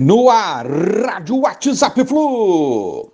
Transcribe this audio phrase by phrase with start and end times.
[0.00, 3.10] No ar, Rádio WhatsApp Flu.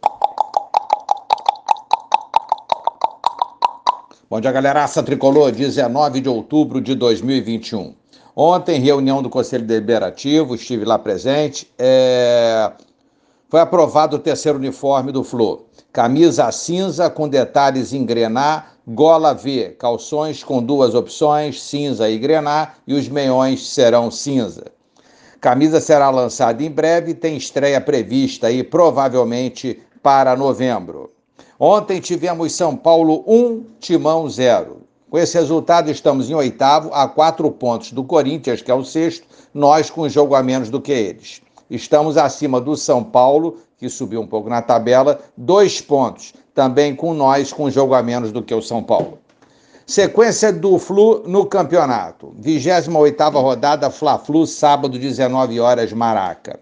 [4.29, 7.95] Bom dia, galeraça tricolor, 19 de outubro de 2021.
[8.37, 11.73] Ontem, reunião do Conselho Deliberativo, estive lá presente.
[11.79, 12.71] É...
[13.49, 15.65] Foi aprovado o terceiro uniforme do Flu.
[15.91, 22.75] Camisa cinza com detalhes em grená, gola V, calções com duas opções, cinza e grená,
[22.87, 24.65] e os meiões serão cinza.
[25.45, 31.11] Camisa será lançada em breve e tem estreia prevista aí provavelmente para novembro.
[31.61, 34.79] Ontem tivemos São Paulo 1, Timão 0.
[35.11, 39.27] Com esse resultado, estamos em oitavo, a quatro pontos do Corinthians, que é o sexto,
[39.53, 41.43] nós com jogo a menos do que eles.
[41.69, 47.13] Estamos acima do São Paulo, que subiu um pouco na tabela, dois pontos, também com
[47.13, 49.19] nós com jogo a menos do que o São Paulo.
[49.87, 52.35] Sequência do Flu no campeonato.
[52.41, 56.59] 28ª rodada, Fla-Flu, sábado, 19 horas, Maraca.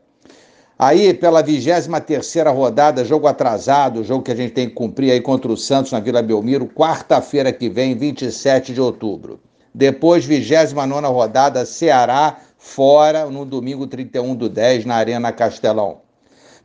[0.77, 5.53] Aí, pela 23ª rodada, jogo atrasado, jogo que a gente tem que cumprir aí contra
[5.53, 9.39] o Santos na Vila Belmiro, quarta-feira que vem, 27 de outubro.
[9.73, 16.01] Depois, 29ª rodada, Ceará, fora, no domingo 31 do 10, na Arena Castelão.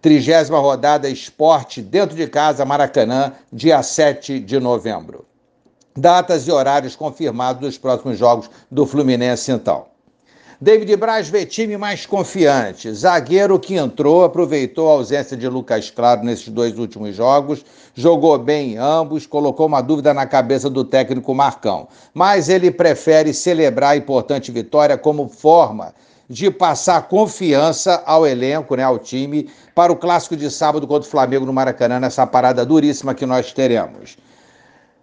[0.01, 5.27] Trigésima rodada, Esporte, dentro de casa, Maracanã, dia 7 de novembro
[5.97, 9.85] datas e horários confirmados dos próximos jogos do Fluminense, então.
[10.59, 12.91] David Braz vê time mais confiante.
[12.91, 18.73] Zagueiro que entrou, aproveitou a ausência de Lucas Claro nesses dois últimos jogos, jogou bem
[18.73, 21.87] em ambos, colocou uma dúvida na cabeça do técnico Marcão.
[22.11, 25.93] Mas ele prefere celebrar a importante vitória como forma
[26.27, 31.11] de passar confiança ao elenco, né, ao time, para o clássico de sábado contra o
[31.11, 34.17] Flamengo no Maracanã, nessa parada duríssima que nós teremos.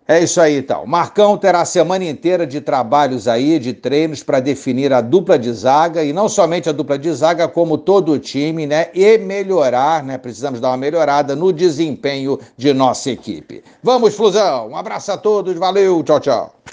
[0.06, 0.84] É isso aí, então.
[0.86, 5.50] Marcão terá a semana inteira de trabalhos aí, de treinos para definir a dupla de
[5.50, 8.88] zaga e não somente a dupla de zaga, como todo o time, né?
[8.92, 10.18] E melhorar, né?
[10.18, 13.64] Precisamos dar uma melhorada no desempenho de nossa equipe.
[13.82, 14.68] Vamos, Flusão.
[14.68, 15.54] Um abraço a todos.
[15.54, 16.02] Valeu.
[16.02, 16.54] Tchau, tchau.